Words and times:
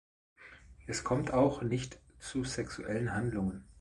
Es 0.87 1.03
kommt 1.03 1.31
auch 1.31 1.61
nicht 1.61 1.99
zu 2.17 2.43
sexuellen 2.43 3.13
Handlungen. 3.13 3.65